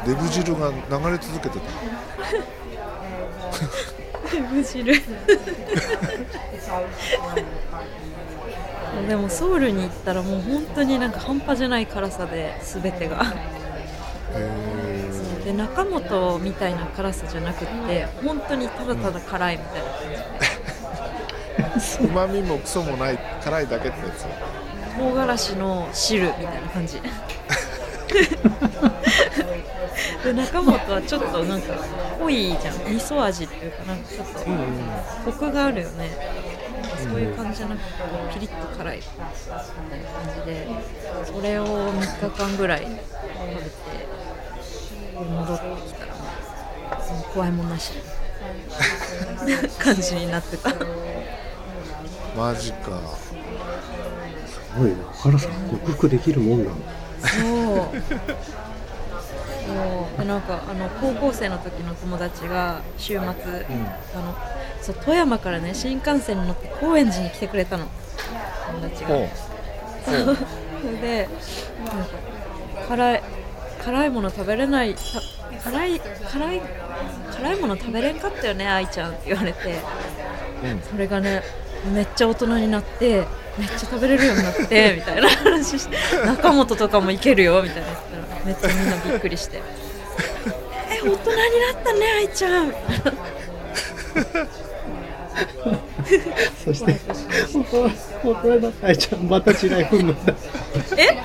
[0.05, 0.75] デブ汁が流
[1.11, 1.65] れ続けてた。
[4.37, 4.93] えむ汁。
[9.07, 13.23] でもソウルに行ったらもう本当になんか半端じゃない辛さで全てが。
[13.23, 13.58] へ
[15.43, 22.05] で中本みたいな辛さじゃなくって本当にただただ辛いみたいな感じで。
[22.07, 24.25] うまみもクソもない辛いだけってやつ。
[24.97, 27.01] 唐辛子の汁みたいな感じ。
[30.23, 31.73] で中本はちょっとなんか
[32.19, 32.75] 濃いじゃん。
[32.75, 34.39] 味噌味っていうかなんかちょっと
[35.25, 36.09] コクがあるよね。
[36.97, 37.93] そういう感じじゃなくて
[38.33, 39.09] ピリッと辛いみた
[39.95, 40.67] いな感じで
[41.25, 44.08] それを3日間ぐらい食べて
[45.23, 46.13] 戻ってきたら
[47.33, 47.93] 怖いもんなし。
[49.79, 50.73] 感じになってた
[52.35, 52.99] マジか。
[53.17, 53.33] す
[54.77, 56.75] ごいな原さん克服できるもんなの。
[57.21, 58.01] そう。
[59.67, 60.19] そう。
[60.19, 63.35] でなんかあの高校生の時の友達が週末、あの
[64.81, 67.87] そう富山からね新幹線に乗って高円寺に来てくれたの。
[68.67, 69.09] 友達が。
[70.05, 71.29] それ で
[71.85, 72.05] なんか
[72.87, 73.23] 辛い
[73.83, 75.01] 辛いもの食べれないた
[75.71, 76.61] 辛い辛い
[77.33, 79.79] 辛いもの食べれんかったよね愛ちゃんって言われて。
[80.63, 80.81] うん。
[80.81, 81.41] それがね
[81.93, 83.25] めっちゃ大人になって
[83.57, 87.87] めっちゃ食べれるようになって みたいな話して中本とかもいけるよみたいな。
[88.45, 89.61] 言ったらめっちゃみんなびっくりして。
[90.91, 92.73] え大人になったね愛ちゃん。
[96.65, 96.99] そして
[98.23, 100.33] 大人愛ちゃんまた地雷踏むんだ
[100.97, 101.17] え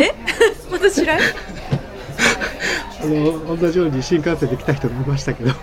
[0.00, 0.14] え
[0.70, 0.90] また
[3.04, 5.52] あの同じように新幹線で来た人がいましたけど。
[5.52, 5.58] こ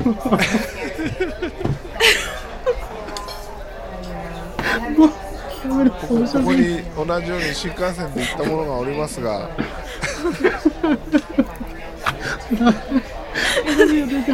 [6.07, 9.49] こに同じように新幹線で行った者がおりますが。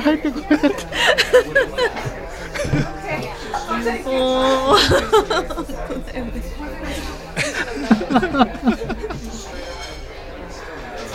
[0.01, 0.68] 入ってこなかった
[4.10, 4.78] おー。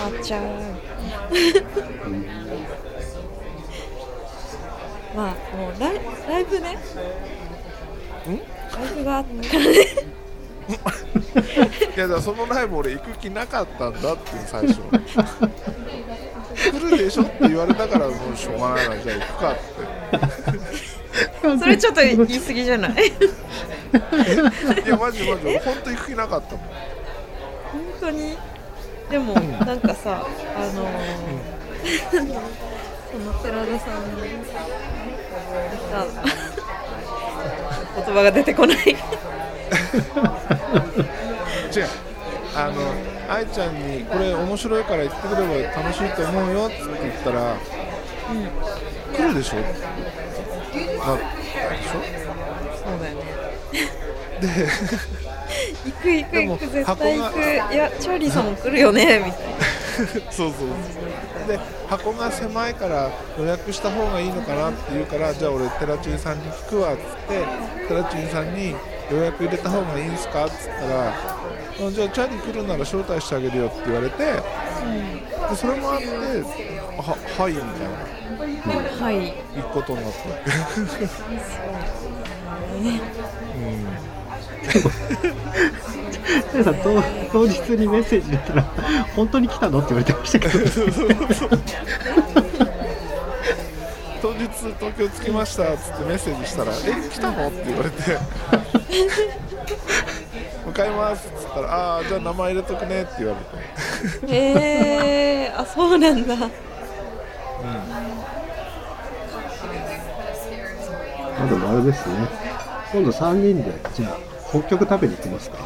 [0.05, 0.62] あっちゃん
[5.15, 6.79] まあもうライライブね。
[8.27, 8.33] ラ
[8.91, 9.73] イブがあったからね。
[11.97, 14.81] いやだそのライブ俺行く気なかったんだって最初
[16.55, 18.97] 来るでしょって言われたからもうしょうがないな。
[18.99, 19.63] じゃあ行くかって。
[21.59, 22.93] それちょっと言い過ぎじゃない？
[24.87, 25.43] いやマジマジ。
[25.45, 26.65] 俺本当行く気なかったもん。
[27.73, 28.37] 本当に？
[29.13, 30.25] でもなんかさ
[30.57, 31.93] あのー
[33.13, 34.67] その寺田さんにさ
[37.95, 38.79] 言葉が出てこない。
[38.89, 38.97] 違う。
[42.57, 42.75] あの
[43.29, 47.57] 愛ちゃんにこれ面白いから行ってくれば楽しいと思うよって言ったら、
[49.15, 49.57] 来るでしょ？
[49.57, 49.77] なった
[51.77, 53.23] でしそうだよね。
[54.41, 54.49] で
[55.85, 59.33] 行く行く行く絶対行箱くいやチャーリーさんも来るよねみたいな。
[60.29, 61.49] ょそうそう。
[61.49, 61.59] で
[61.89, 67.45] 箱が狭いから予約した方がいいのかなって言うからじゃあ俺テラチンさんに聞くわっつって
[67.89, 68.75] テラチンさんに
[69.11, 74.41] 予約入れた方がいいんすかっつったらあじゃあチャーリー来るなら招待してあげるよって言われて、で
[75.57, 79.05] それもあってははいみたいな。
[79.05, 79.35] はい。
[79.57, 80.29] 行くことになった。
[80.29, 80.53] わけ
[83.59, 83.92] 皆
[86.65, 87.03] さん当
[87.33, 88.63] 当日にメッセージ入れたら
[89.17, 89.81] 本当に来たの？
[89.81, 90.59] って言われてましたけど。
[94.23, 94.49] 当日
[94.79, 98.03] 東京着きましたっつってメッセージしたら「え来たの?」って言われて
[100.65, 103.41] 「向かいます」っつったら「ああじゃあ名前入れとくね」って言われ
[104.29, 104.33] て。
[104.33, 104.37] へ
[105.47, 106.35] えー、あそうなんだ。
[106.35, 106.39] あ
[111.47, 112.15] でもあれですね。
[112.93, 114.17] 今度3人でじゃあ
[114.53, 115.57] 北極食べに行きますか？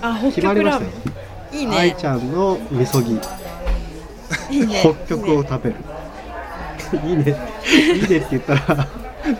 [0.02, 0.90] あ北極ラーメン。
[1.52, 3.18] いい愛ねちゃんの味噌ぎ。
[4.80, 5.76] 北極を食べる。
[7.04, 7.36] いいね。
[7.66, 8.86] いいねって言ったら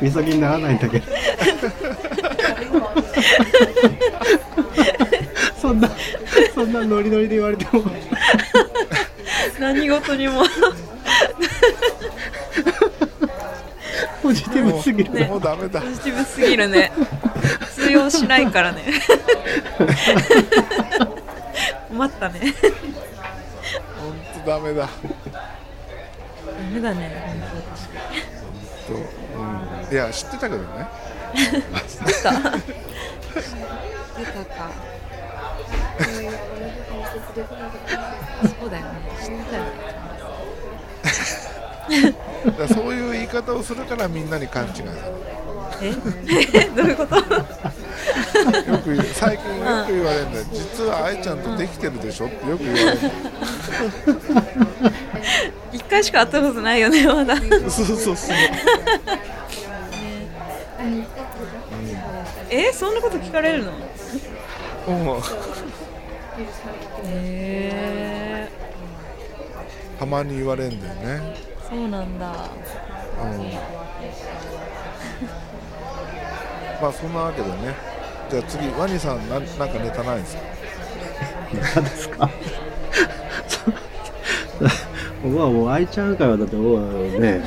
[0.01, 1.07] 味噌ぎにならないんだけど。
[5.61, 5.89] そんな
[6.55, 7.85] そんなノリノリで言われても。
[9.61, 10.43] 何事にも。
[14.23, 16.93] ポジティブすぎるな、もうダメだポジティブすぎるね
[17.91, 18.85] 通用しないからね。
[21.89, 22.41] 困ったね。
[23.99, 24.15] 本
[24.45, 24.83] 当ダメだ。
[24.87, 24.91] ダ
[26.73, 27.11] メだね。
[28.87, 30.87] と、うん、いや知ってたけどね。
[31.35, 31.67] 出た。
[32.07, 32.51] 出たか。
[38.61, 38.91] そうだよね。
[39.21, 39.71] 知ってたよね。
[42.59, 44.95] だそういう言い方をするからみんなに勘違いされる
[45.83, 45.93] え？
[46.77, 47.17] どういうこと？
[48.73, 49.55] よく最近よ
[49.87, 50.45] く言われるんだよ。
[50.53, 52.95] 実は愛ちゃんとできてるでしょってよく言われる。
[55.73, 57.37] 一回しか会ったことないよねまだ。
[57.37, 57.43] そ
[57.83, 58.37] うそうそう
[62.51, 63.73] えそんなこと聞かれるの？
[64.89, 64.97] うん。
[65.17, 65.21] へ
[67.07, 68.49] え
[69.99, 71.35] たまに言われんだよね。
[71.69, 72.33] そうなんだ。
[73.23, 73.53] うん
[76.81, 77.75] まあそんなわけでね。
[78.31, 80.43] じゃあ次ワニさんなんなんかネタないんですか？
[81.77, 82.31] 何ですか？
[85.23, 86.83] 僕はもう愛ちゃん会はだって僕は
[87.19, 87.43] ね。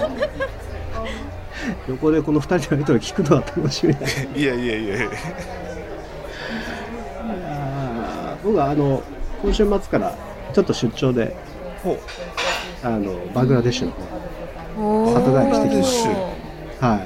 [1.88, 4.00] 横でこの2人のやりとり聞くのは楽しみだ。
[4.36, 5.10] いやいやいやいや。
[8.44, 9.02] 僕はあの
[9.42, 10.14] 今週末から
[10.54, 11.36] ちょっと出張で
[11.84, 11.98] ほう。
[12.86, 13.92] あのバングラデシュの
[14.76, 16.08] 方お里帰りしてきまし
[16.82, 17.00] は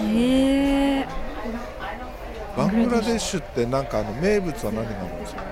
[0.00, 0.16] い。
[0.16, 0.47] へえ
[2.58, 5.42] バングラデシュってなんかあの名物は何があるんですか、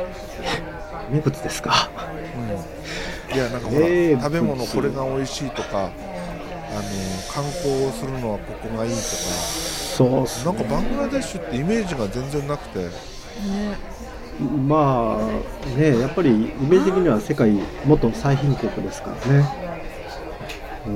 [1.12, 1.90] 名物ですか。
[3.34, 3.86] いやなんかほら、
[4.22, 5.90] 食べ物これが美味しいとかあの
[7.30, 9.02] 観光をするのはここがいいとか。
[9.02, 12.78] そうっすなんかバングラデシュってイメージが全然なくて。
[12.78, 12.90] ね
[14.68, 17.52] まあねやっぱりイメージ的には世界
[17.86, 19.48] 元最貧国ですからね。
[20.86, 20.90] う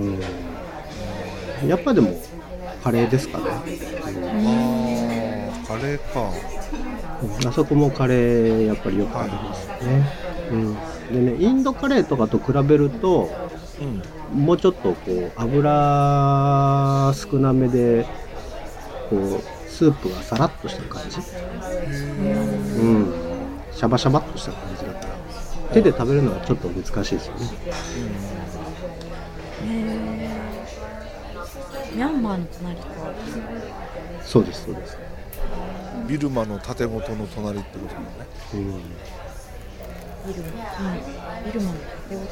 [1.66, 1.68] ん。
[1.68, 2.14] やっぱでも
[2.82, 4.69] カレーですかね、ああ
[5.70, 6.30] カレーか。
[7.22, 10.10] うんあそこもカレーやっぱりよくありますよね、
[10.50, 10.74] うん、
[11.26, 13.28] でねインドカレーとかと比べると
[13.80, 14.02] うん。
[14.44, 18.06] もうちょっとこう油少なめで
[19.10, 21.18] こうスープがさらっとした感じ。
[21.18, 23.12] うん。
[23.72, 25.10] シャバシャバっとした感じだから。
[25.72, 27.40] 手で食べるのはちょっと難しいですよね。
[31.94, 32.86] ミャンマーの隣か。
[34.22, 34.96] そうですそうです、
[36.10, 38.06] ビルマの縦ごとの隣ってことだね。
[38.54, 38.82] うん、
[40.26, 40.48] ビルマ
[40.80, 40.94] うん
[41.46, 41.76] ビルマの
[42.08, 42.22] 縦ご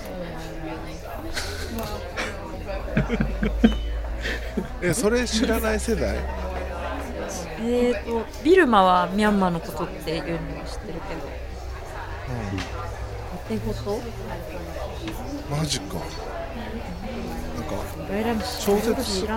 [4.83, 6.17] えそれ知らない世代？
[7.61, 10.31] えーとビルマはミャンマーのことっていうのを
[10.65, 11.21] 知ってるけど。
[13.49, 14.01] 縦ごと
[15.49, 15.99] マジか。
[18.11, 19.29] なんか小説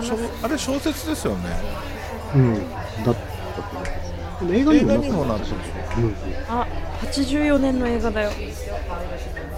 [0.42, 1.50] あれ小説ですよね。
[2.34, 2.62] うん、だっ
[3.04, 3.14] たと思
[3.80, 3.84] う。
[3.84, 3.94] でも
[4.50, 6.14] 映映画にもなっててるるうん
[6.48, 6.66] あ
[7.02, 8.30] 84年の映画だよ。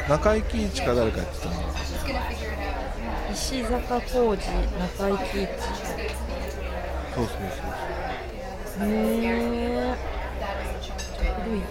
[0.08, 1.54] 中井貴一か誰かやってたの？
[3.32, 4.38] 石坂浩二
[4.78, 5.48] 中井貴一。
[7.14, 7.34] そうそう
[8.78, 9.94] そうへえ
[11.44, 11.62] 古い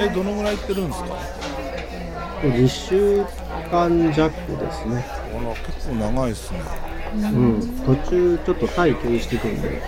[0.00, 1.06] えどのぐらい行ってるんですか
[2.42, 3.24] ？2週
[3.70, 6.60] 間弱ですね、あら結構長いっすね。
[7.14, 9.82] うん、途中ちょっとタイ経由してくるんで、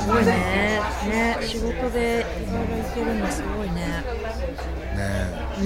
[0.00, 0.32] すごいね。
[1.08, 3.74] ね仕事でいろいろ行けるのすごいね。
[3.74, 4.04] ね
[4.98, 5.64] え。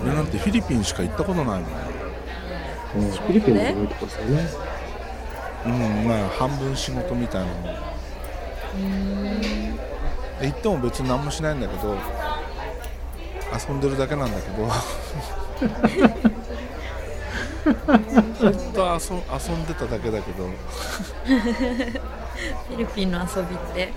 [0.00, 0.06] うん。
[0.06, 1.68] 俺なんてフィリピンしか行ったことないもん。
[2.96, 4.72] うん、フィリピンの多いとこですよね。
[5.64, 7.62] うんまあ半分仕事みたいなの
[10.40, 11.96] で行っても別に何もしないんだけど
[13.68, 14.68] 遊んでるだけなんだけど
[17.64, 20.48] ずっと遊遊んでただけだけど。
[22.68, 23.92] フィリピンの遊びって。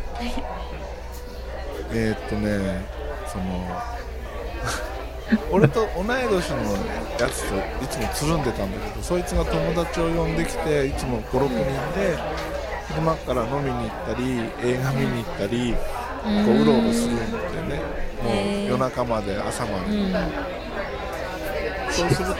[1.91, 2.85] えーっとね
[3.27, 3.43] その
[5.51, 6.57] 俺と同い年の
[7.19, 11.55] やつといつもつるんでたんだけどそいつが友達を呼んできていつも56人
[11.99, 12.17] で
[12.89, 15.73] 昼間から飲みに行ったり映画見に行ったり
[16.23, 17.81] こううろうろするんだよね。
[18.23, 20.64] もう夜中まで朝まで、うん
[21.95, 22.33] そうすると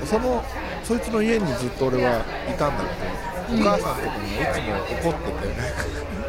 [0.00, 0.44] そその
[0.84, 2.84] そいつの家にずっと俺はいたんだ
[3.48, 5.32] けど、お母さんとかにいつも怒って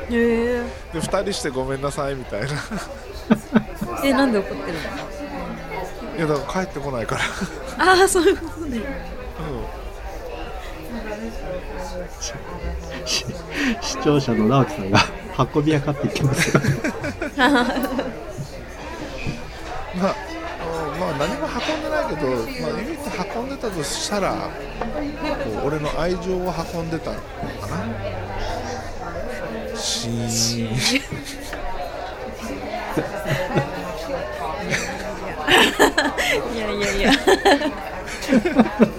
[0.09, 0.15] て。
[0.15, 0.17] へ
[0.59, 0.63] え。
[0.93, 2.47] で2人してごめんなさいみたいな。
[2.47, 2.51] い
[4.07, 4.77] えなんで怒ってる
[6.17, 6.21] の？
[6.21, 7.21] やだから帰ってこないから。
[7.85, 8.81] ああそういうことね。
[13.05, 13.25] し
[13.81, 14.99] 視聴者の直樹さんが
[15.55, 16.61] 運び屋かって言ってますよ。
[20.01, 20.15] ま あ
[21.17, 22.35] 何も運んでないけど、ま
[22.75, 22.99] あ、唯一
[23.35, 27.21] 運んでたとしたらこう俺の愛情を運んでたのか
[27.67, 27.77] な。
[29.75, 30.75] シーン。
[36.55, 37.11] いやいやいや。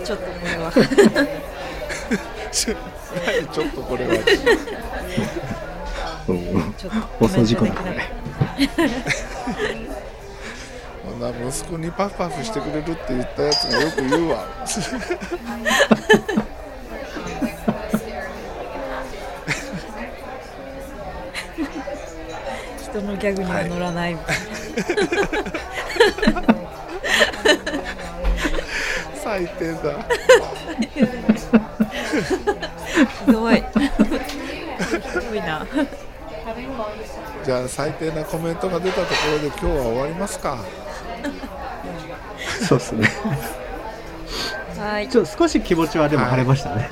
[0.05, 0.73] ちょっとこれは。
[3.27, 4.15] 何ちょっとこれは。
[6.29, 7.83] うんちょっと放送事故だこ
[11.19, 14.47] んな息子にパフパフしてくれるって言ったやつがよく言うわ。
[14.65, 14.77] た
[22.81, 24.15] 人のギャグには乗らない。
[24.15, 24.37] みたい
[29.23, 29.83] 最低だ。
[29.83, 30.07] な、
[33.27, 33.57] ひどい。
[33.57, 33.63] ひ
[35.31, 35.67] どいな。
[37.45, 40.65] じゃああ最低なコメントが出たところで今日は終わりますか
[42.67, 43.09] そうですね。
[44.79, 45.09] はい。
[45.09, 46.89] ちょっと少し気持ちはでも晴れましたね、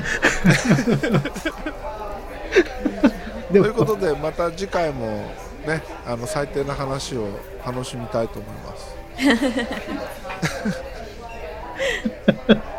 [3.50, 5.30] でもということでまた次回も
[5.66, 7.28] ねあの最低な話を
[7.64, 8.96] 楽しみたいと思います。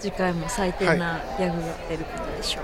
[0.00, 2.62] 次回も最低なギャグが出ることでしょう、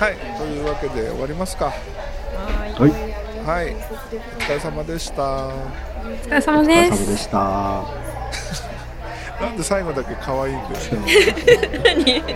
[0.02, 0.16] はい。
[0.38, 1.66] というわけで終わりますか。
[1.66, 1.72] は
[2.86, 3.15] い
[3.46, 3.66] はい。
[3.66, 3.78] はいお
[4.40, 5.22] 疲れ様でした。
[5.22, 5.52] お
[6.24, 7.38] 疲れ様お疲でれ様でした。
[9.40, 10.74] なんで最後だけ可愛いんだよ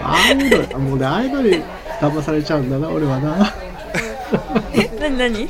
[0.05, 1.65] アイドルもうねアイドルに
[2.01, 3.53] 騙されちゃうんだな俺はな。
[5.01, 5.45] 何何？
[5.45, 5.49] い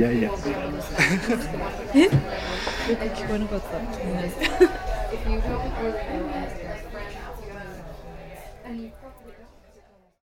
[0.00, 0.30] やいや。
[0.30, 0.48] よく
[2.94, 3.66] 聞こえなかった。